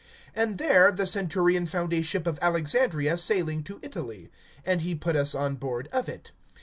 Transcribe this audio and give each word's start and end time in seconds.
(6)And 0.35 0.57
there 0.57 0.91
the 0.91 1.05
centurion 1.05 1.67
found 1.67 1.93
a 1.93 2.01
ship 2.01 2.25
of 2.25 2.39
Alexandria 2.41 3.19
sailing 3.19 3.61
to 3.61 3.79
Italy; 3.83 4.31
and 4.65 4.81
he 4.81 4.95
put 4.95 5.15
us 5.15 5.35
on 5.35 5.57
board 5.57 5.87
of 5.93 6.09
it. 6.09 6.31